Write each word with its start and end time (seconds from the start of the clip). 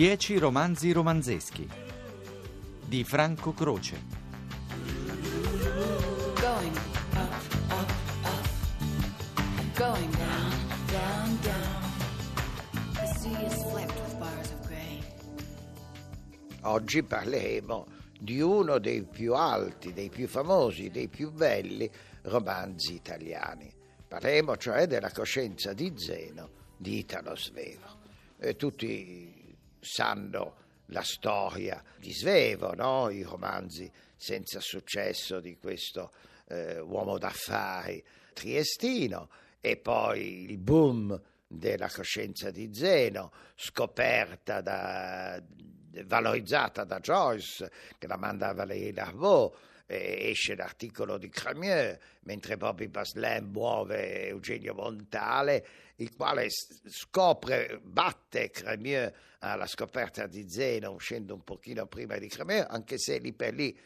Dieci 0.00 0.38
romanzi 0.38 0.92
romanzeschi 0.92 1.68
di 2.86 3.04
Franco 3.04 3.52
Croce. 3.52 4.02
Going 6.40 6.74
up, 7.16 7.30
up, 7.68 7.92
up. 8.22 8.48
Going 9.76 10.10
down, 10.16 10.52
down, 10.86 11.38
down. 11.42 11.82
The 12.94 13.06
sea 13.18 13.44
is 13.44 13.62
flecked 13.62 14.00
with 14.00 14.18
bars 14.18 14.50
of 14.52 14.66
gray. 14.66 15.02
Oggi 16.62 17.02
parleremo 17.02 17.86
di 18.18 18.40
uno 18.40 18.78
dei 18.78 19.02
più 19.02 19.34
alti, 19.34 19.92
dei 19.92 20.08
più 20.08 20.26
famosi, 20.28 20.88
dei 20.88 21.08
più 21.08 21.30
belli 21.30 21.90
romanzi 22.22 22.94
italiani. 22.94 23.70
Parleremo 24.08 24.56
cioè 24.56 24.86
della 24.86 25.12
coscienza 25.12 25.74
di 25.74 25.92
Zeno 25.94 26.48
di 26.78 27.00
Italo 27.00 27.36
Svevo. 27.36 27.98
E 28.38 28.56
tutti 28.56 29.39
sanno 29.80 30.56
la 30.86 31.02
storia 31.02 31.82
di 31.98 32.12
Svevo, 32.12 32.74
no? 32.74 33.10
i 33.10 33.22
romanzi 33.22 33.90
senza 34.16 34.60
successo 34.60 35.40
di 35.40 35.56
questo 35.56 36.12
eh, 36.48 36.78
uomo 36.80 37.18
d'affari 37.18 38.02
triestino 38.32 39.28
e 39.60 39.76
poi 39.76 40.50
il 40.50 40.58
boom 40.58 41.20
della 41.46 41.90
coscienza 41.90 42.50
di 42.50 42.72
Zeno, 42.72 43.32
scoperta 43.56 44.60
da, 44.60 45.42
valorizzata 46.04 46.84
da 46.84 47.00
Joyce, 47.00 47.70
che 47.98 48.06
la 48.06 48.16
manda 48.16 48.48
a 48.48 48.54
Valérie 48.54 48.92
Larvaux, 48.92 49.56
esce 49.90 50.54
l'articolo 50.54 51.18
di 51.18 51.28
Cremieux, 51.28 51.98
mentre 52.20 52.56
Bobby 52.56 52.88
Baslin 52.88 53.48
muove 53.50 54.28
Eugenio 54.28 54.74
Montale, 54.74 55.66
il 55.96 56.14
quale 56.14 56.46
scopre, 56.48 57.80
batte 57.82 58.50
Cremieux 58.50 59.12
alla 59.40 59.66
scoperta 59.66 60.26
di 60.26 60.48
Zeno, 60.48 60.92
uscendo 60.92 61.34
un 61.34 61.42
pochino 61.42 61.86
prima 61.86 62.16
di 62.18 62.28
Cremieux, 62.28 62.66
anche 62.68 62.98
se 62.98 63.18
lì 63.18 63.32
per 63.32 63.54
lì 63.54 63.76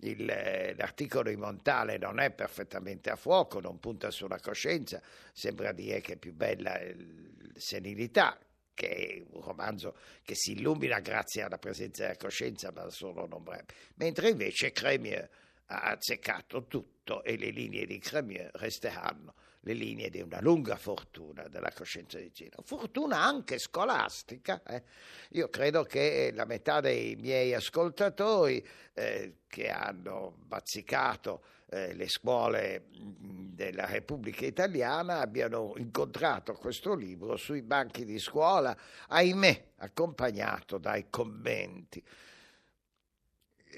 il, 0.00 0.28
eh, 0.28 0.74
l'articolo 0.76 1.28
di 1.28 1.36
Montale 1.36 1.98
non 1.98 2.20
è 2.20 2.30
perfettamente 2.30 3.10
a 3.10 3.16
fuoco, 3.16 3.60
non 3.60 3.78
punta 3.78 4.10
sulla 4.10 4.40
coscienza, 4.40 5.00
sembra 5.32 5.72
dire 5.72 6.00
che 6.00 6.14
è 6.14 6.16
più 6.16 6.32
bella 6.32 6.78
il 6.80 7.52
senilità, 7.56 8.38
che 8.72 8.88
è 8.88 9.22
un 9.32 9.42
romanzo 9.42 9.94
che 10.22 10.34
si 10.34 10.52
illumina 10.52 11.00
grazie 11.00 11.42
alla 11.42 11.58
presenza 11.58 12.04
della 12.04 12.16
coscienza, 12.16 12.72
ma 12.72 12.88
solo 12.88 13.26
non 13.26 13.42
breve. 13.42 13.66
Mentre 13.96 14.30
invece 14.30 14.72
Cremieux 14.72 15.28
ha 15.70 15.90
azzeccato 15.90 16.66
tutto 16.66 17.22
e 17.22 17.36
le 17.36 17.50
linee 17.50 17.86
di 17.86 17.98
Cremieux 17.98 18.50
resteranno 18.54 19.34
le 19.64 19.72
linee 19.74 20.08
di 20.08 20.20
una 20.20 20.40
lunga 20.40 20.76
fortuna 20.76 21.46
della 21.48 21.70
coscienza 21.70 22.18
di 22.18 22.30
Zeno. 22.34 22.62
Fortuna 22.64 23.22
anche 23.22 23.58
scolastica. 23.58 24.62
eh. 24.62 24.82
Io 25.30 25.48
credo 25.48 25.84
che 25.84 26.32
la 26.34 26.46
metà 26.46 26.80
dei 26.80 27.14
miei 27.16 27.54
ascoltatori 27.54 28.66
eh, 28.94 29.40
che 29.46 29.68
hanno 29.68 30.34
bazzicato 30.38 31.42
eh, 31.68 31.94
le 31.94 32.08
scuole 32.08 32.86
mh, 32.90 33.54
della 33.54 33.84
Repubblica 33.84 34.46
Italiana 34.46 35.20
abbiano 35.20 35.74
incontrato 35.76 36.54
questo 36.54 36.94
libro 36.94 37.36
sui 37.36 37.62
banchi 37.62 38.04
di 38.04 38.18
scuola, 38.18 38.76
ahimè, 39.08 39.66
accompagnato 39.76 40.78
dai 40.78 41.06
commenti. 41.10 42.02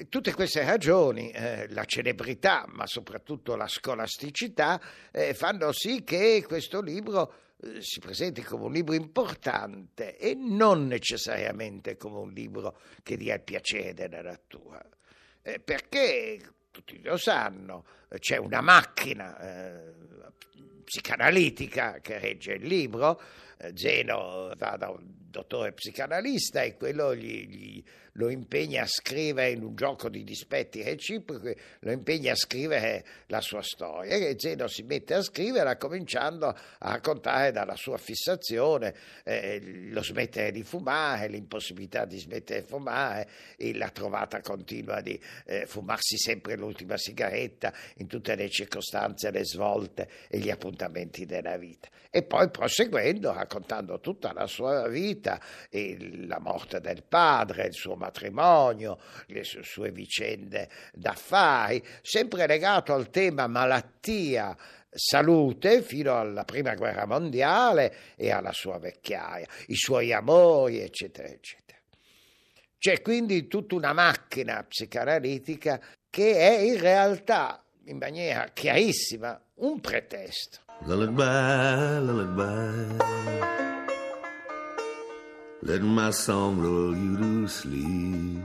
Tutte 0.08 0.32
queste 0.32 0.64
ragioni, 0.64 1.30
eh, 1.30 1.68
la 1.68 1.84
celebrità, 1.84 2.64
ma 2.68 2.86
soprattutto 2.86 3.56
la 3.56 3.68
scolasticità, 3.68 4.80
eh, 5.10 5.34
fanno 5.34 5.70
sì 5.72 6.02
che 6.02 6.42
questo 6.46 6.80
libro 6.80 7.34
eh, 7.62 7.82
si 7.82 8.00
presenti 8.00 8.42
come 8.42 8.64
un 8.64 8.72
libro 8.72 8.94
importante 8.94 10.16
e 10.16 10.34
non 10.34 10.86
necessariamente 10.86 11.96
come 11.96 12.18
un 12.18 12.30
libro 12.30 12.78
che 13.02 13.16
dia 13.16 13.34
il 13.34 13.42
piacere 13.42 13.92
della 13.92 14.22
lettura. 14.22 14.82
Eh, 15.42 15.60
perché 15.60 16.40
tutti 16.72 17.00
lo 17.02 17.16
sanno, 17.16 17.84
c'è 18.18 18.36
una 18.36 18.60
macchina 18.60 19.38
eh, 19.38 19.92
psicanalitica 20.84 22.00
che 22.00 22.18
regge 22.18 22.54
il 22.54 22.66
libro. 22.66 23.20
eh, 23.58 23.72
Zeno 23.76 24.52
va 24.56 24.76
da 24.76 24.88
un 24.88 25.20
dottore 25.32 25.72
psicanalista 25.72 26.62
e 26.62 26.76
quello 26.76 27.14
gli, 27.14 27.46
gli- 27.46 27.84
lo 28.16 28.28
impegna 28.28 28.82
a 28.82 28.86
scrivere 28.86 29.52
in 29.52 29.62
un 29.62 29.74
gioco 29.74 30.10
di 30.10 30.22
dispetti 30.22 30.82
reciproci, 30.82 31.56
lo 31.78 31.92
impegna 31.92 32.32
a 32.32 32.34
scrivere 32.36 33.06
la 33.28 33.40
sua 33.40 33.62
storia. 33.62 34.16
E 34.16 34.34
Zeno 34.38 34.66
si 34.68 34.82
mette 34.82 35.14
a 35.14 35.22
scriverla 35.22 35.78
cominciando 35.78 36.48
a 36.48 36.58
raccontare 36.78 37.52
dalla 37.52 37.74
sua 37.74 37.96
fissazione, 37.96 38.94
eh, 39.24 39.88
lo 39.90 40.02
smettere 40.02 40.50
di 40.50 40.62
fumare, 40.62 41.28
l'impossibilità 41.28 42.04
di 42.04 42.18
smettere 42.18 42.60
di 42.60 42.66
fumare, 42.66 43.30
e 43.56 43.74
la 43.74 43.88
trovata 43.88 44.42
continua 44.42 45.00
di 45.00 45.18
eh, 45.46 45.64
fumarsi 45.64 46.18
sempre 46.18 46.56
l'ultima 46.62 46.96
sigaretta 46.96 47.72
in 47.96 48.06
tutte 48.06 48.36
le 48.36 48.48
circostanze, 48.48 49.30
le 49.30 49.44
svolte 49.44 50.08
e 50.28 50.38
gli 50.38 50.50
appuntamenti 50.50 51.26
della 51.26 51.56
vita. 51.56 51.88
E 52.10 52.22
poi 52.22 52.50
proseguendo, 52.50 53.32
raccontando 53.32 53.98
tutta 53.98 54.32
la 54.32 54.46
sua 54.46 54.86
vita, 54.88 55.40
la 55.70 56.38
morte 56.38 56.80
del 56.80 57.02
padre, 57.02 57.66
il 57.66 57.72
suo 57.72 57.96
matrimonio, 57.96 58.98
le 59.26 59.44
su- 59.44 59.62
sue 59.62 59.90
vicende 59.90 60.68
d'affari, 60.92 61.82
sempre 62.02 62.46
legato 62.46 62.92
al 62.92 63.10
tema 63.10 63.46
malattia, 63.46 64.56
salute 64.90 65.82
fino 65.82 66.18
alla 66.18 66.44
prima 66.44 66.74
guerra 66.74 67.06
mondiale 67.06 67.94
e 68.16 68.30
alla 68.30 68.52
sua 68.52 68.78
vecchiaia, 68.78 69.48
i 69.68 69.74
suoi 69.74 70.12
amori, 70.12 70.80
eccetera, 70.80 71.28
eccetera. 71.28 71.62
C'è 72.82 73.00
quindi 73.00 73.46
tutta 73.46 73.74
una 73.76 73.92
macchina 73.92 74.64
psicanalitica 74.64 75.80
che 76.12 76.36
è 76.36 76.58
in 76.58 76.78
realtà, 76.78 77.64
in 77.86 77.96
maniera 77.96 78.50
chiarissima, 78.52 79.40
un 79.60 79.80
pretesto. 79.80 80.58
Lullaby, 80.84 82.04
lullaby. 82.04 82.98
Let 85.62 85.80
my 85.80 86.10
song 86.10 86.60
lull 86.60 86.94
you 86.94 87.16
to 87.16 87.48
sleep. 87.48 88.44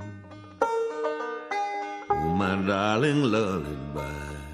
Oh, 2.09 2.35
my 2.37 2.55
darling 2.65 3.23
lullaby. 3.23 4.46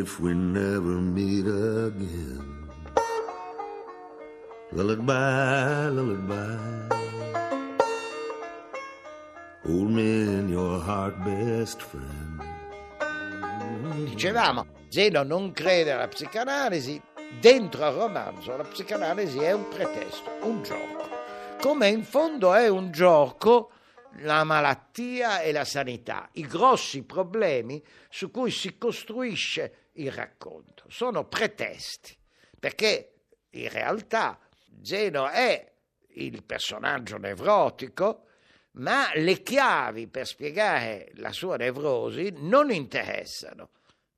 If 0.00 0.18
we 0.18 0.32
never 0.32 0.96
meet 0.98 1.44
again, 1.44 2.68
lullaby, 4.72 5.88
lullaby. 5.88 6.96
Hold 9.62 9.90
me 9.90 10.22
in 10.38 10.48
your 10.48 10.80
heart, 10.80 11.14
best 11.22 11.82
friend. 11.82 12.40
Dicevamo, 14.08 14.66
Zeno 14.88 15.22
non 15.22 15.52
crede 15.52 15.92
alla 15.92 16.08
psicanalisi, 16.08 17.00
dentro 17.38 17.84
al 17.84 17.92
romanzo 17.92 18.56
la 18.56 18.64
psicanalisi 18.64 19.38
è 19.38 19.52
un 19.52 19.68
pretesto, 19.68 20.30
un 20.42 20.62
gioco, 20.62 21.08
come 21.60 21.88
in 21.88 22.04
fondo 22.04 22.54
è 22.54 22.68
un 22.68 22.90
gioco 22.90 23.72
la 24.22 24.44
malattia 24.44 25.40
e 25.40 25.52
la 25.52 25.64
sanità, 25.64 26.28
i 26.32 26.46
grossi 26.46 27.02
problemi 27.02 27.82
su 28.08 28.30
cui 28.30 28.50
si 28.50 28.76
costruisce 28.76 29.89
il 30.00 30.12
racconto, 30.12 30.84
sono 30.88 31.24
pretesti, 31.26 32.16
perché 32.58 33.12
in 33.50 33.68
realtà 33.68 34.38
Zeno 34.82 35.28
è 35.28 35.72
il 36.14 36.42
personaggio 36.42 37.18
nevrotico, 37.18 38.24
ma 38.72 39.10
le 39.14 39.42
chiavi 39.42 40.06
per 40.06 40.26
spiegare 40.26 41.10
la 41.14 41.32
sua 41.32 41.56
nevrosi 41.56 42.32
non 42.36 42.70
interessano 42.70 43.70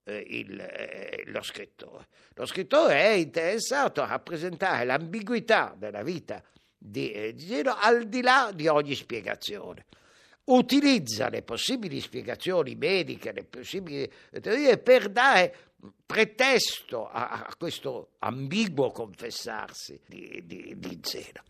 eh, 0.05 0.17
il- 0.17 0.59
eh, 0.61 1.23
lo 1.27 1.43
scrittore. 1.43 2.09
Lo 2.35 2.45
scrittore 2.45 3.01
è 3.01 3.11
interessato 3.11 4.03
a 4.03 4.07
rappresentare 4.07 4.85
l'ambiguità 4.85 5.75
della 5.79 6.03
vita 6.03 6.43
di, 6.77 7.13
eh, 7.13 7.35
di 7.35 7.47
Zeno 7.47 7.77
al 7.79 8.09
di 8.09 8.21
là 8.21 8.51
di 8.53 8.67
ogni 8.67 8.95
spiegazione. 8.95 9.87
utilizza 10.45 11.29
le 11.29 11.43
possibili 11.43 12.01
spiegazioni 12.01 12.75
mediche, 12.75 13.31
le 13.33 13.45
possibili 13.45 14.11
teorie 14.41 14.77
per 14.77 15.09
dare 15.09 15.55
pretesto 16.07 17.09
a, 17.09 17.45
a 17.47 17.55
questo 17.57 18.13
ambiguo 18.21 18.91
confessarsi 18.91 20.01
di, 20.07 20.43
di, 20.45 20.75
di 20.79 21.01
Zeno. 21.03 21.43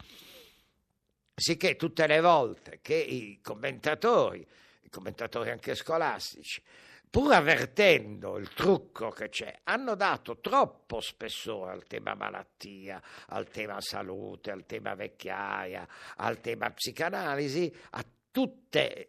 Sicché 1.35 1.77
tutte 1.77 2.07
le 2.07 2.21
volte 2.21 2.79
che 2.83 2.95
i 2.95 3.41
commentatori, 3.43 4.47
i 4.83 4.89
commentatori 4.89 5.51
anche 5.51 5.75
scolastici, 5.75 6.63
pur 7.11 7.33
avvertendo 7.33 8.39
il 8.39 8.49
trucco 8.55 9.11
che 9.11 9.29
c'è, 9.29 9.61
hanno 9.65 9.95
dato 9.95 10.39
troppo 10.39 11.01
spessore 11.01 11.73
al 11.73 11.87
tema 11.87 12.15
malattia, 12.15 13.03
al 13.29 13.49
tema 13.49 13.81
salute, 13.81 14.51
al 14.51 14.65
tema 14.65 14.95
vecchiaia, 14.95 15.87
al 16.17 16.41
tema 16.41 16.71
psicanalisi, 16.71 17.75
a 17.91 18.05
tutti 18.33 19.09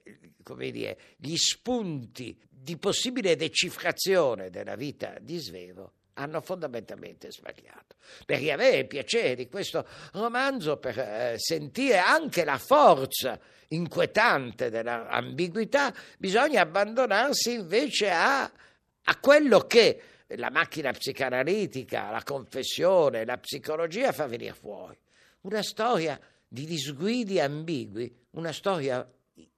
gli 1.18 1.36
spunti 1.36 2.38
di 2.48 2.78
possibile 2.78 3.36
decifrazione 3.36 4.50
della 4.52 4.75
vita 4.75 5.18
di 5.20 5.38
Svevo 5.40 5.94
hanno 6.16 6.42
fondamentalmente 6.42 7.31
sbagliato. 7.31 7.96
Per 8.25 8.38
riavere 8.38 8.78
il 8.78 8.88
piacere 8.88 9.36
di 9.36 9.48
questo 9.50 9.88
romanzo, 10.12 10.78
per 10.78 11.00
eh, 11.00 11.36
sentire 11.38 11.98
anche 11.98 12.44
la 12.44 12.58
forza 12.58 13.40
inquietante 13.70 14.70
dell'ambiguità, 14.70 15.94
bisogna 16.19 16.62
abbandonarsi 16.62 17.54
invece 17.54 18.12
a, 18.12 18.44
a 18.44 19.19
quello 19.19 19.62
che 19.62 20.02
la 20.36 20.52
macchina 20.52 20.92
psicanalitica, 20.92 22.12
la 22.12 22.24
confessione, 22.24 23.26
la 23.26 23.38
psicologia 23.38 24.12
fa 24.12 24.28
venire 24.28 24.54
fuori. 24.54 24.98
Una 25.42 25.64
storia 25.64 26.19
di 26.54 26.66
disguidi 26.66 27.40
ambigui, 27.40 28.16
una 28.34 28.52
storia 28.52 29.12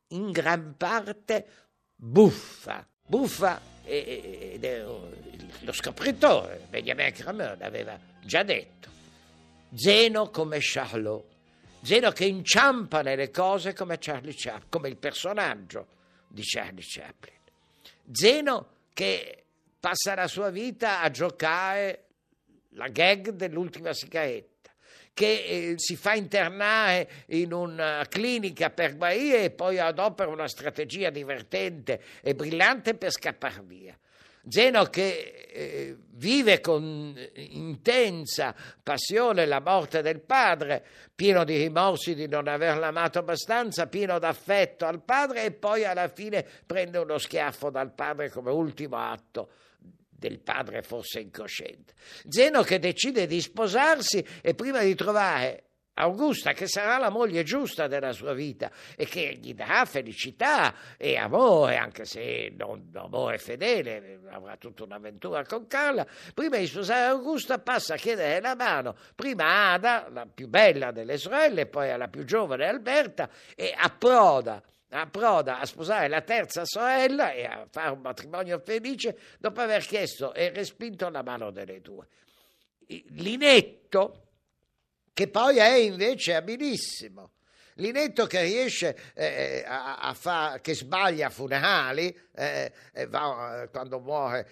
in 0.08 0.32
gran 0.32 0.76
parte 0.78 1.46
buffa. 1.94 2.88
Buffa 3.06 3.60
ed 3.84 4.64
è 4.64 4.82
lo 4.82 5.74
scopritore, 5.74 6.66
Benjamin 6.70 7.12
Kramer, 7.12 7.58
l'aveva 7.60 8.00
già 8.24 8.44
detto. 8.44 8.88
Zeno 9.74 10.30
come 10.30 10.60
Charlot. 10.62 11.26
Zeno 11.82 12.12
che 12.12 12.24
inciampa 12.24 13.02
nelle 13.02 13.30
cose 13.30 13.74
come 13.74 13.98
Chaplin, 14.00 14.34
come 14.70 14.88
il 14.88 14.96
personaggio 14.96 15.88
di 16.30 16.44
Charlie 16.46 16.82
Chaplin. 16.82 17.36
Zeno 18.10 18.70
che 18.94 19.44
passa 19.78 20.16
la 20.16 20.30
sua 20.30 20.50
vita 20.50 21.02
a 21.02 21.12
giocare 21.12 22.06
la 22.70 22.88
gag 22.88 23.32
dell'ultima 23.32 23.92
sigaretta 23.92 24.55
che 25.16 25.46
eh, 25.46 25.74
si 25.78 25.96
fa 25.96 26.14
internare 26.14 27.08
in 27.28 27.54
una 27.54 28.06
clinica 28.10 28.70
per 28.70 28.98
guarire 28.98 29.46
e 29.46 29.50
poi 29.50 29.80
adopera 29.80 30.30
una 30.30 30.50
strategia 30.50 31.10
divertente 31.10 32.02
e 32.22 32.36
brillante 32.36 32.96
per 32.96 33.12
scappare 33.12 33.62
via. 33.64 33.98
Zeno 34.48 34.84
che 34.84 35.48
eh, 35.48 35.96
vive 36.12 36.60
con 36.60 37.18
intensa 37.36 38.54
passione 38.84 39.46
la 39.46 39.62
morte 39.62 40.02
del 40.02 40.20
padre, 40.20 40.86
pieno 41.16 41.46
di 41.46 41.56
rimorsi 41.56 42.14
di 42.14 42.28
non 42.28 42.50
averla 42.50 42.88
amato 42.88 43.20
abbastanza, 43.20 43.88
pieno 43.88 44.20
d'affetto 44.20 44.86
al 44.86 45.02
padre 45.02 45.46
e 45.46 45.52
poi 45.52 45.86
alla 45.86 46.10
fine 46.10 46.46
prende 46.66 46.98
uno 46.98 47.18
schiaffo 47.18 47.70
dal 47.70 47.94
padre 47.94 48.30
come 48.30 48.52
ultimo 48.52 48.98
atto 48.98 49.50
del 50.28 50.40
padre 50.40 50.82
forse 50.82 51.20
incosciente. 51.20 51.94
Zeno 52.28 52.64
che 52.64 52.80
decide 52.80 53.28
di 53.28 53.40
sposarsi 53.40 54.26
e 54.42 54.56
prima 54.56 54.82
di 54.82 54.96
trovare 54.96 55.66
Augusta, 55.98 56.52
che 56.52 56.68
sarà 56.68 56.98
la 56.98 57.10
moglie 57.10 57.44
giusta 57.44 57.88
della 57.88 58.12
sua 58.12 58.34
vita 58.34 58.70
e 58.98 59.06
che 59.06 59.38
gli 59.40 59.54
darà 59.54 59.86
felicità 59.86 60.74
e 60.98 61.16
amore, 61.16 61.78
anche 61.78 62.04
se 62.04 62.52
non 62.58 62.90
amore 62.96 63.38
fedele, 63.38 64.20
avrà 64.30 64.58
tutta 64.58 64.84
un'avventura 64.84 65.46
con 65.46 65.68
Carla. 65.68 66.06
Prima 66.34 66.58
di 66.58 66.68
sposare 66.68 67.06
Augusta 67.12 67.60
passa 67.60 67.94
a 67.94 67.98
chiedere 67.98 68.42
la 68.42 68.56
mano 68.56 68.98
prima 69.16 69.46
a 69.46 69.74
Ada, 69.74 70.08
la 70.12 70.26
più 70.26 70.50
bella 70.50 70.92
delle 70.92 71.18
sorelle, 71.18 71.66
poi 71.66 71.90
alla 71.92 72.10
più 72.10 72.26
giovane 72.26 72.68
Alberta 72.68 73.30
e 73.56 73.74
approda 73.78 74.62
approda 75.02 75.60
a 75.60 75.66
sposare 75.66 76.08
la 76.08 76.22
terza 76.22 76.66
sorella 76.66 77.32
e 77.32 77.46
a 77.46 77.68
fare 77.70 77.92
un 77.92 78.02
matrimonio 78.02 78.60
felice 78.60 79.18
dopo 79.40 79.62
aver 79.62 79.86
chiesto 79.86 80.34
e 80.34 80.50
respinto 80.50 81.10
la 81.10 81.24
mano 81.24 81.52
delle 81.52 81.82
due. 81.82 82.08
Linetto, 82.88 84.24
che 85.14 85.28
poi 85.28 85.58
è 85.58 85.76
invece 85.76 86.36
abilissimo, 86.36 87.32
Linetto 87.80 88.26
che 88.26 88.42
riesce 88.42 88.96
eh, 89.14 89.62
a, 89.68 89.98
a 89.98 90.14
fare, 90.14 90.62
che 90.62 90.74
sbaglia 90.74 91.30
funerali, 91.30 92.16
eh, 92.34 92.72
va, 93.10 93.68
quando 93.70 94.00
muore 94.00 94.48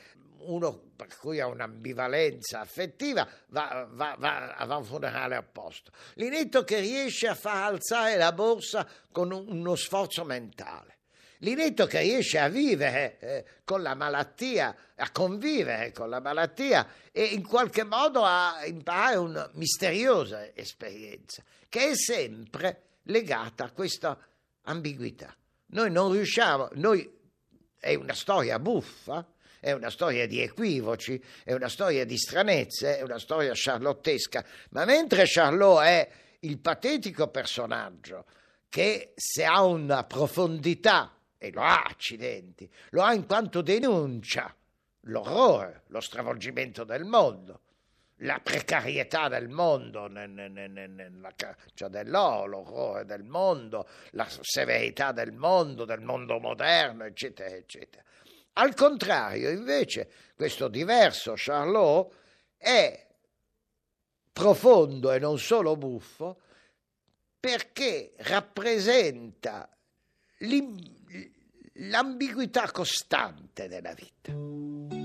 uno 0.45 0.91
per 0.95 1.15
cui 1.17 1.39
ha 1.39 1.47
un'ambivalenza 1.47 2.59
affettiva 2.59 3.27
va, 3.47 3.87
va, 3.91 4.15
va, 4.17 4.55
va, 4.55 4.55
a 4.55 4.77
un 4.77 4.83
funerale 4.83 5.35
apposta. 5.35 5.91
Linetto 6.15 6.63
che 6.63 6.79
riesce 6.79 7.27
a 7.27 7.35
far 7.35 7.73
alzare 7.73 8.17
la 8.17 8.31
borsa 8.31 8.87
con 9.11 9.31
un, 9.31 9.45
uno 9.47 9.75
sforzo 9.75 10.23
mentale. 10.23 10.97
Linetto 11.39 11.85
che 11.87 11.99
riesce 11.99 12.39
a 12.39 12.47
vivere 12.47 13.19
eh, 13.19 13.45
con 13.65 13.81
la 13.81 13.95
malattia, 13.95 14.75
a 14.95 15.11
convivere 15.11 15.91
con 15.91 16.09
la 16.09 16.21
malattia 16.21 16.87
e 17.11 17.23
in 17.25 17.45
qualche 17.45 17.83
modo 17.83 18.23
a 18.23 18.65
imparare 18.65 19.17
una 19.17 19.49
misteriosa 19.53 20.55
esperienza 20.55 21.43
che 21.67 21.89
è 21.89 21.95
sempre 21.95 22.99
legata 23.03 23.65
a 23.65 23.71
questa 23.71 24.17
ambiguità. 24.61 25.35
Noi 25.67 25.91
non 25.91 26.11
riusciamo, 26.11 26.69
noi 26.73 27.21
è 27.79 27.95
una 27.95 28.13
storia 28.13 28.59
buffa, 28.59 29.27
è 29.63 29.71
una 29.71 29.89
storia 29.89 30.27
di 30.27 30.41
equivoci, 30.41 31.23
è 31.45 31.53
una 31.53 31.69
storia 31.69 32.03
di 32.03 32.17
stranezze, 32.17 32.97
è 32.97 33.01
una 33.01 33.17
storia 33.17 33.53
charlottesca, 33.55 34.43
ma 34.71 34.83
mentre 34.83 35.23
Charlot 35.25 35.81
è 35.83 36.09
il 36.39 36.59
patetico 36.59 37.29
personaggio 37.29 38.25
che 38.67 39.13
se 39.15 39.45
ha 39.45 39.63
una 39.63 40.03
profondità, 40.03 41.17
e 41.37 41.49
lo 41.53 41.61
ha 41.61 41.81
accidenti, 41.81 42.69
lo 42.89 43.03
ha 43.03 43.13
in 43.13 43.25
quanto 43.25 43.61
denuncia 43.61 44.53
l'orrore, 45.01 45.83
lo 45.87 46.01
stravolgimento 46.01 46.83
del 46.83 47.05
mondo, 47.05 47.61
la 48.17 48.41
precarietà 48.43 49.29
del 49.29 49.47
mondo 49.47 50.07
nella 50.07 51.31
caccia 51.37 51.87
dell'oro, 51.87 52.47
l'orrore 52.47 53.05
del 53.05 53.23
mondo, 53.23 53.87
la 54.11 54.27
severità 54.41 55.13
del 55.13 55.31
mondo, 55.31 55.85
del 55.85 56.01
mondo 56.01 56.37
moderno, 56.39 57.05
eccetera, 57.05 57.55
eccetera. 57.55 58.03
Al 58.53 58.75
contrario, 58.75 59.49
invece, 59.49 60.09
questo 60.35 60.67
diverso 60.67 61.33
Charlot 61.35 62.13
è 62.57 63.07
profondo 64.31 65.11
e 65.11 65.19
non 65.19 65.39
solo 65.39 65.75
buffo 65.75 66.39
perché 67.39 68.13
rappresenta 68.17 69.69
l'ambiguità 71.73 72.71
costante 72.71 73.67
della 73.67 73.93
vita. 73.93 75.02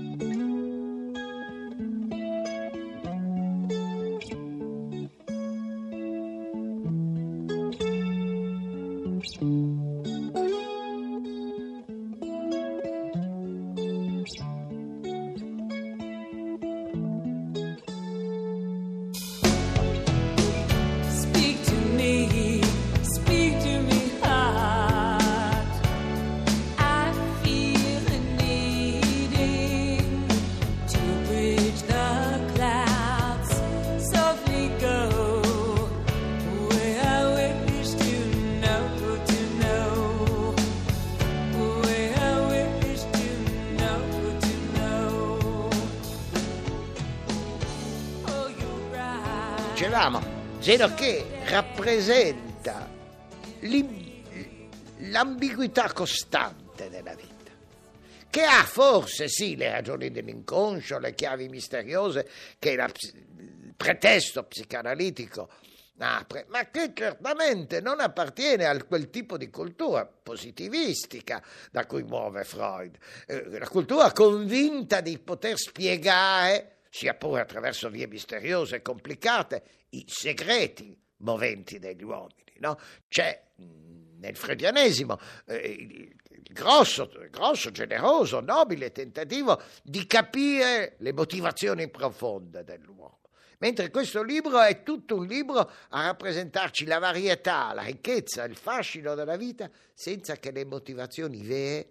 Zeno 50.59 50.93
che 50.93 51.25
rappresenta 51.45 52.85
l'ambiguità 54.97 55.91
costante 55.93 56.89
della 56.89 57.15
vita, 57.15 57.51
che 58.29 58.43
ha 58.43 58.63
forse 58.65 59.29
sì 59.29 59.55
le 59.55 59.71
ragioni 59.71 60.11
dell'inconscio, 60.11 60.99
le 60.99 61.15
chiavi 61.15 61.47
misteriose 61.47 62.27
che 62.59 62.75
la, 62.75 62.85
il 62.85 63.73
pretesto 63.75 64.43
psicanalitico 64.43 65.49
apre, 65.99 66.45
ma 66.49 66.69
che 66.69 66.91
certamente 66.93 67.79
non 67.79 68.01
appartiene 68.01 68.65
a 68.65 68.83
quel 68.83 69.09
tipo 69.09 69.37
di 69.37 69.49
cultura 69.49 70.05
positivistica 70.05 71.41
da 71.71 71.85
cui 71.85 72.03
muove 72.03 72.43
Freud, 72.43 72.97
eh, 73.27 73.59
la 73.59 73.67
cultura 73.67 74.11
convinta 74.11 74.99
di 74.99 75.17
poter 75.19 75.57
spiegare, 75.57 76.78
sia 76.89 77.13
pure 77.13 77.41
attraverso 77.41 77.89
vie 77.89 78.07
misteriose 78.07 78.77
e 78.77 78.81
complicate, 78.81 79.63
i 79.89 80.05
segreti 80.07 80.97
moventi 81.17 81.79
degli 81.79 82.03
uomini. 82.03 82.53
No? 82.57 82.77
C'è 83.07 83.47
nel 83.55 84.35
freudianesimo 84.35 85.17
eh, 85.45 85.55
il 85.55 86.15
il 86.49 86.55
grosso, 86.55 87.11
grosso, 87.29 87.69
generoso, 87.69 88.39
nobile 88.39 88.91
tentativo 88.91 89.61
di 89.83 90.05
capire 90.07 90.95
le 90.97 91.13
motivazioni 91.13 91.89
profonde 91.89 92.63
dell'uomo. 92.63 93.19
Mentre 93.59 93.91
questo 93.91 94.23
libro 94.23 94.59
è 94.61 94.83
tutto 94.83 95.15
un 95.15 95.27
libro 95.27 95.71
a 95.89 96.05
rappresentarci 96.05 96.85
la 96.85 96.97
varietà, 96.97 97.73
la 97.73 97.83
ricchezza, 97.83 98.45
il 98.45 98.55
fascino 98.55 99.15
della 99.15 99.35
vita, 99.35 99.69
senza 99.93 100.37
che 100.37 100.51
le 100.51 100.65
motivazioni 100.65 101.43
vere 101.43 101.89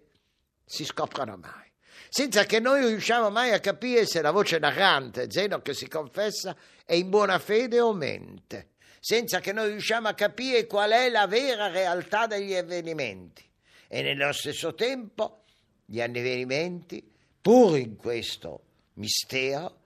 si 0.64 0.84
scoprano 0.84 1.36
mai. 1.36 1.67
Senza 2.08 2.44
che 2.44 2.60
noi 2.60 2.86
riusciamo 2.86 3.30
mai 3.30 3.52
a 3.52 3.60
capire 3.60 4.06
se 4.06 4.20
la 4.22 4.30
voce 4.30 4.58
narrante, 4.58 5.30
Zeno 5.30 5.60
che 5.60 5.74
si 5.74 5.88
confessa, 5.88 6.56
è 6.84 6.94
in 6.94 7.10
buona 7.10 7.38
fede 7.38 7.80
o 7.80 7.92
mente. 7.92 8.70
Senza 9.00 9.40
che 9.40 9.52
noi 9.52 9.70
riusciamo 9.70 10.08
a 10.08 10.14
capire 10.14 10.66
qual 10.66 10.90
è 10.90 11.08
la 11.08 11.26
vera 11.26 11.68
realtà 11.68 12.26
degli 12.26 12.54
avvenimenti 12.54 13.46
e 13.88 14.02
nello 14.02 14.32
stesso 14.32 14.74
tempo 14.74 15.44
gli 15.84 16.00
avvenimenti, 16.00 17.02
pur 17.40 17.78
in 17.78 17.96
questo 17.96 18.62
mistero, 18.94 19.80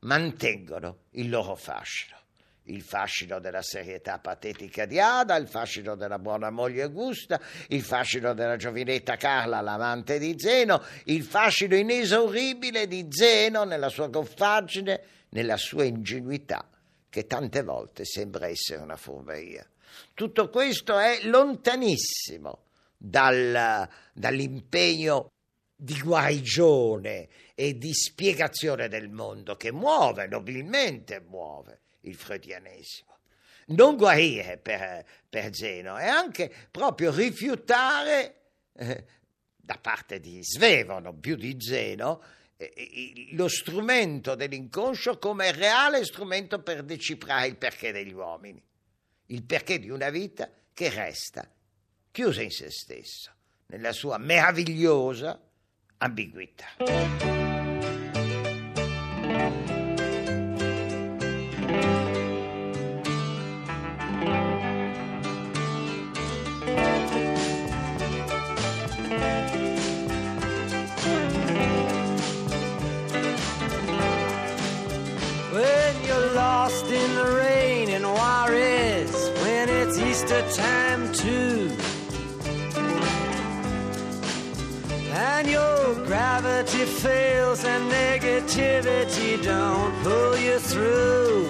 mantengono 0.00 1.04
il 1.12 1.30
loro 1.30 1.56
fascino. 1.56 2.16
Il 2.68 2.82
fascino 2.82 3.38
della 3.38 3.62
serietà 3.62 4.18
patetica 4.18 4.84
di 4.84 5.00
Ada, 5.00 5.36
il 5.36 5.48
fascino 5.48 5.94
della 5.94 6.18
buona 6.18 6.50
moglie 6.50 6.82
Augusta, 6.82 7.40
il 7.68 7.80
fascino 7.80 8.34
della 8.34 8.56
giovinetta 8.56 9.16
Carla, 9.16 9.62
l'amante 9.62 10.18
di 10.18 10.34
Zeno, 10.36 10.82
il 11.04 11.22
fascino 11.22 11.74
inesauribile 11.76 12.86
di 12.86 13.06
Zeno 13.08 13.64
nella 13.64 13.88
sua 13.88 14.08
goffaggine, 14.08 15.00
nella 15.30 15.56
sua 15.56 15.84
ingenuità, 15.84 16.68
che 17.08 17.26
tante 17.26 17.62
volte 17.62 18.04
sembra 18.04 18.48
essere 18.48 18.82
una 18.82 18.96
furberia. 18.96 19.66
Tutto 20.12 20.50
questo 20.50 20.98
è 20.98 21.20
lontanissimo 21.22 22.64
dal, 22.98 23.88
dall'impegno 24.12 25.30
di 25.74 25.98
guarigione 25.98 27.28
e 27.54 27.78
di 27.78 27.94
spiegazione 27.94 28.88
del 28.88 29.08
mondo 29.08 29.56
che 29.56 29.72
muove, 29.72 30.26
nobilmente 30.26 31.24
muove 31.26 31.80
il 32.00 32.14
freudianesimo. 32.14 33.16
Non 33.68 33.96
guarire 33.96 34.56
per, 34.56 35.04
per 35.28 35.54
Zeno 35.54 35.96
è 35.96 36.06
anche 36.06 36.50
proprio 36.70 37.14
rifiutare 37.14 38.34
eh, 38.72 39.04
da 39.56 39.78
parte 39.78 40.20
di 40.20 40.42
Svevo, 40.42 41.12
più 41.14 41.36
di 41.36 41.56
Zeno, 41.60 42.22
eh, 42.56 43.28
lo 43.32 43.48
strumento 43.48 44.34
dell'inconscio 44.34 45.18
come 45.18 45.52
reale 45.52 46.04
strumento 46.04 46.62
per 46.62 46.82
decifrare 46.82 47.48
il 47.48 47.56
perché 47.56 47.92
degli 47.92 48.12
uomini, 48.12 48.62
il 49.26 49.44
perché 49.44 49.78
di 49.78 49.90
una 49.90 50.08
vita 50.08 50.50
che 50.72 50.88
resta 50.88 51.46
chiusa 52.10 52.40
in 52.40 52.50
se 52.50 52.70
stesso, 52.70 53.32
nella 53.66 53.92
sua 53.92 54.16
meravigliosa 54.16 55.38
ambiguità. 55.98 57.27
Negativity 88.18 89.40
don't 89.42 89.94
pull 90.02 90.36
you 90.36 90.58
through. 90.58 91.48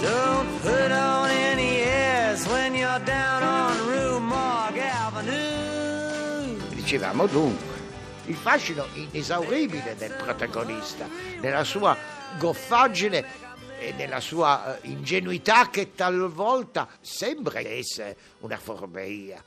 Don't 0.00 0.62
put 0.62 0.90
on 0.90 1.30
any 1.30 1.82
airs 1.82 2.46
when 2.48 2.74
you're 2.74 3.04
down 3.04 3.42
on 3.42 3.76
Rue 3.86 4.20
Morgue 4.20 4.88
Avenue. 4.88 6.56
Dicevamo 6.74 7.26
dunque, 7.26 7.74
il 8.26 8.36
fascino 8.36 8.86
inesauribile 8.94 9.96
del 9.96 10.12
protagonista, 10.12 11.06
nella 11.40 11.64
sua 11.64 11.96
goffaggine 12.38 13.42
e 13.78 13.92
nella 13.96 14.20
sua 14.20 14.78
eh, 14.78 14.88
ingenuità 14.88 15.68
che 15.68 15.94
talvolta 15.94 16.88
sembra 17.00 17.60
essere 17.60 18.16
una 18.40 18.56
forberia. 18.56 19.42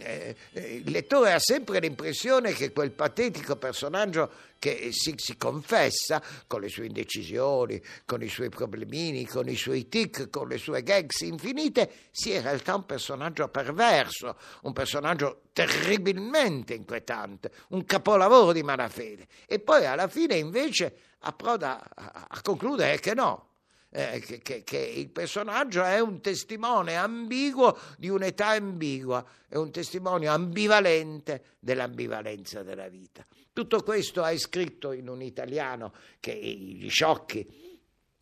Eh, 0.00 0.36
eh, 0.52 0.74
il 0.76 0.90
lettore 0.90 1.32
ha 1.32 1.38
sempre 1.38 1.80
l'impressione 1.80 2.52
che 2.52 2.72
quel 2.72 2.92
patetico 2.92 3.56
personaggio 3.56 4.30
che 4.58 4.90
si, 4.92 5.14
si, 5.16 5.36
confessa 5.36 6.22
con 6.46 6.60
le 6.60 6.68
sue 6.68 6.86
indecisioni, 6.86 7.80
con 8.04 8.22
i 8.22 8.28
suoi 8.28 8.48
problemini, 8.48 9.26
con 9.26 9.48
i 9.48 9.54
suoi 9.54 9.88
tic, 9.88 10.30
con 10.30 10.48
le 10.48 10.58
sue 10.58 10.82
gags 10.82 11.20
infinite, 11.20 11.90
sia 12.10 12.36
in 12.36 12.42
realtà 12.42 12.74
un 12.74 12.84
personaggio 12.84 13.48
perverso, 13.48 14.36
un 14.62 14.72
personaggio 14.72 15.42
terribilmente 15.52 16.74
inquietante, 16.74 17.50
un 17.68 17.84
capolavoro 17.84 18.52
di 18.52 18.62
malafede. 18.62 19.26
E 19.46 19.60
poi 19.60 19.86
alla 19.86 20.08
fine 20.08 20.36
invece 20.36 20.96
approda 21.20 21.88
a, 21.94 22.26
a 22.28 22.40
concludere 22.42 22.98
che 22.98 23.14
no, 23.14 23.47
eh, 23.90 24.20
che, 24.42 24.62
che, 24.64 24.78
il 24.78 25.08
personaggio 25.08 25.82
è 25.82 25.98
un 25.98 26.20
testimone 26.20 26.96
ambiguo 26.96 27.76
di 27.96 28.08
un'età 28.08 28.48
ambigua, 28.48 29.24
è 29.48 29.56
un 29.56 29.70
testimonio 29.70 30.30
ambivalente 30.32 31.56
dell'ambivalenza 31.58 32.62
della 32.62 32.88
vita. 32.88 33.24
Tutto 33.52 33.82
questo 33.82 34.22
hai 34.22 34.38
scritto 34.38 34.92
in 34.92 35.08
un 35.08 35.22
italiano 35.22 35.92
che 36.20 36.34
gli 36.34 36.88
sciocchi 36.88 37.66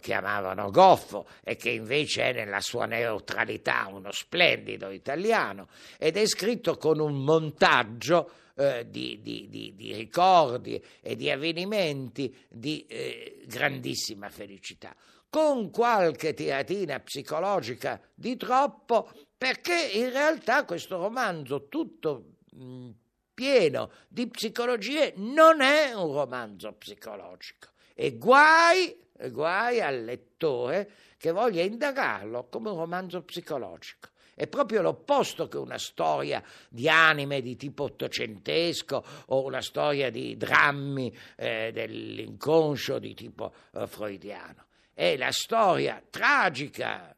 chiamavano 0.00 0.70
goffo 0.70 1.26
e 1.42 1.56
che 1.56 1.70
invece 1.70 2.30
è 2.30 2.32
nella 2.32 2.60
sua 2.60 2.86
neutralità 2.86 3.88
uno 3.90 4.12
splendido 4.12 4.90
italiano 4.90 5.68
ed 5.98 6.16
è 6.16 6.26
scritto 6.26 6.76
con 6.76 7.00
un 7.00 7.24
montaggio 7.24 8.30
eh, 8.54 8.86
di, 8.88 9.20
di, 9.20 9.48
di, 9.50 9.74
di, 9.74 9.94
ricordi 9.94 10.82
e 11.00 11.16
di 11.16 11.30
avvenimenti 11.30 12.34
di 12.48 12.86
eh, 12.86 13.42
grandissima 13.46 14.30
felicità 14.30 14.94
con 15.36 15.70
qualche 15.70 16.32
tiratina 16.32 16.98
psicologica 16.98 18.00
di 18.14 18.38
troppo, 18.38 19.10
perché 19.36 19.78
in 19.92 20.10
realtà 20.10 20.64
questo 20.64 20.96
romanzo 20.96 21.68
tutto 21.68 22.36
mh, 22.52 22.88
pieno 23.34 23.90
di 24.08 24.28
psicologie 24.28 25.12
non 25.16 25.60
è 25.60 25.92
un 25.92 26.10
romanzo 26.14 26.72
psicologico. 26.72 27.68
E 27.92 28.16
guai, 28.16 28.98
guai 29.30 29.82
al 29.82 30.04
lettore 30.04 30.90
che 31.18 31.32
voglia 31.32 31.62
indagarlo 31.62 32.48
come 32.48 32.70
un 32.70 32.78
romanzo 32.78 33.20
psicologico. 33.20 34.08
È 34.34 34.46
proprio 34.46 34.80
l'opposto 34.80 35.48
che 35.48 35.58
una 35.58 35.76
storia 35.76 36.42
di 36.70 36.88
anime 36.88 37.42
di 37.42 37.56
tipo 37.56 37.82
ottocentesco 37.82 39.04
o 39.26 39.44
una 39.44 39.60
storia 39.60 40.10
di 40.10 40.34
drammi 40.38 41.14
eh, 41.36 41.72
dell'inconscio 41.74 42.98
di 42.98 43.12
tipo 43.12 43.52
eh, 43.74 43.86
freudiano 43.86 44.65
è 44.96 45.14
la 45.18 45.30
storia 45.30 46.02
tragica 46.08 47.14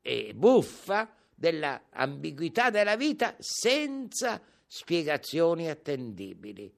e 0.00 0.32
buffa 0.34 1.14
dell'ambiguità 1.34 2.70
della 2.70 2.96
vita 2.96 3.36
senza 3.38 4.40
spiegazioni 4.66 5.68
attendibili, 5.68 6.74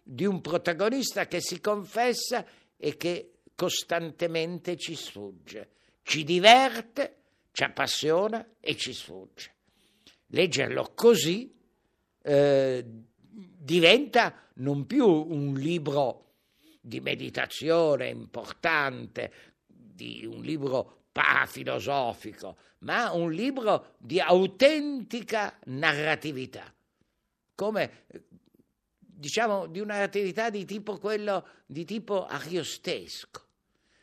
di 0.00 0.24
un 0.24 0.40
protagonista 0.40 1.26
che 1.26 1.40
si 1.40 1.60
confessa 1.60 2.46
e 2.76 2.96
che 2.96 3.38
costantemente 3.56 4.76
ci 4.76 4.94
sfugge, 4.94 5.70
ci 6.04 6.22
diverte, 6.22 7.16
ci 7.50 7.64
appassiona 7.64 8.46
e 8.60 8.76
ci 8.76 8.92
sfugge. 8.92 9.54
Leggerlo 10.28 10.92
così 10.94 11.52
eh, 12.22 12.84
diventa 12.86 14.50
non 14.54 14.86
più 14.86 15.04
un 15.04 15.54
libro 15.54 16.26
di 16.80 17.00
meditazione 17.00 18.08
importante 18.08 19.50
di 20.00 20.24
un 20.24 20.40
libro 20.40 21.02
parafilosofico, 21.12 22.56
ma 22.80 23.12
un 23.12 23.30
libro 23.32 23.94
di 23.98 24.18
autentica 24.20 25.58
narratività, 25.66 26.72
come 27.54 28.04
diciamo 28.98 29.66
di 29.66 29.80
una 29.80 29.94
narratività 29.94 30.48
di 30.48 30.64
tipo 30.64 30.96
quello 30.98 31.46
di 31.66 31.84
tipo 31.84 32.24
ariostesco, 32.26 33.42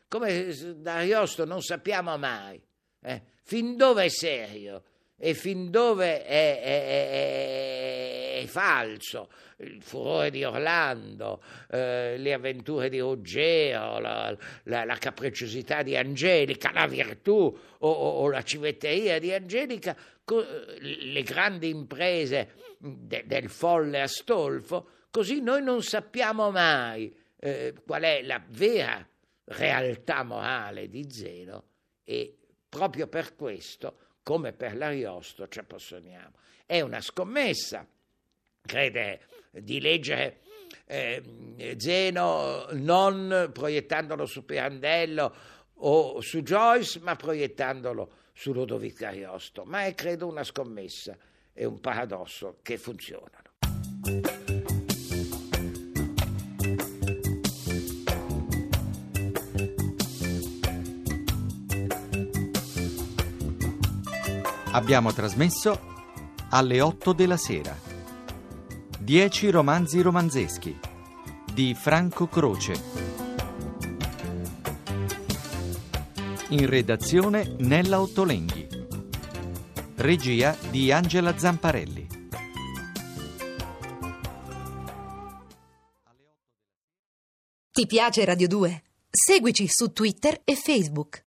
come 0.07 0.53
da 0.75 0.95
Ariosto 0.97 1.43
non 1.45 1.61
sappiamo 1.61 2.15
mai 2.17 2.61
eh, 3.01 3.21
fin 3.43 3.75
dove 3.75 4.05
è 4.05 4.09
serio 4.09 4.83
e 5.17 5.33
fin 5.33 5.71
dove 5.71 6.23
è, 6.23 6.61
è- 6.61 6.85
è- 6.85 7.09
è 7.09 8.06
falso. 8.47 9.29
Il 9.57 9.81
furore 9.81 10.29
di 10.31 10.43
Orlando, 10.43 11.41
eh, 11.69 12.15
le 12.17 12.33
avventure 12.33 12.89
di 12.89 12.99
Ruggero, 12.99 13.99
la, 13.99 14.35
la- 14.63 14.85
la 14.85 14.95
capricciosità 14.97 15.81
di 15.83 15.95
Angelica, 15.95 16.71
la 16.71 16.87
virtù 16.87 17.35
o, 17.79 17.89
o- 17.89 18.09
o 18.21 18.29
la 18.29 18.43
civetteria 18.43 19.19
di 19.19 19.31
Angelica, 19.33 19.95
co- 20.23 20.45
le 20.79 21.23
grandi 21.23 21.69
imprese 21.69 22.53
de- 22.77 23.23
del 23.25 23.49
folle 23.49 24.01
Astolfo, 24.01 24.89
così 25.11 25.41
noi 25.41 25.63
non 25.63 25.81
sappiamo 25.81 26.51
mai 26.51 27.13
eh, 27.39 27.73
qual 27.85 28.01
è 28.03 28.21
la 28.23 28.43
vera 28.49 29.07
realtà 29.45 30.23
morale 30.23 30.89
di 30.89 31.05
Zeno 31.09 31.63
e 32.03 32.35
proprio 32.67 33.07
per 33.07 33.35
questo, 33.35 33.97
come 34.23 34.51
per 34.53 34.75
l'Ariosto, 34.75 35.47
ci 35.47 35.59
appossoniamo. 35.59 36.31
È 36.65 36.81
una 36.81 36.99
scommessa, 36.99 37.87
crede 38.67 39.21
di 39.49 39.81
leggere 39.81 40.41
eh, 40.85 41.75
Zeno 41.77 42.67
non 42.73 43.49
proiettandolo 43.51 44.27
su 44.27 44.45
Pirandello 44.45 45.35
o 45.79 46.21
su 46.21 46.41
Joyce, 46.41 46.99
ma 46.99 47.15
proiettandolo 47.15 48.11
su 48.33 48.53
Ludovico 48.53 49.05
Ariosto. 49.05 49.63
Ma 49.65 49.85
è 49.85 49.95
credo 49.95 50.27
una 50.27 50.43
scommessa 50.43 51.17
e 51.53 51.65
un 51.65 51.79
paradosso 51.79 52.59
che 52.61 52.77
funzionano. 52.77 53.45
Abbiamo 64.71 65.11
trasmesso 65.11 65.79
alle 66.51 66.81
8 66.81 67.13
della 67.13 67.37
sera. 67.37 67.96
10 69.07 69.51
romanzi 69.51 70.01
romanzeschi 70.01 70.77
di 71.53 71.73
Franco 71.73 72.27
Croce. 72.27 72.73
In 76.49 76.65
redazione 76.65 77.55
Nella 77.59 78.01
Ottolenghi. 78.01 78.67
Regia 79.95 80.57
di 80.69 80.91
Angela 80.91 81.37
Zamparelli. 81.37 82.07
Ti 87.71 87.85
piace 87.85 88.25
Radio 88.25 88.47
2? 88.49 88.83
Seguici 89.09 89.69
su 89.69 89.93
Twitter 89.93 90.41
e 90.43 90.53
Facebook. 90.55 91.15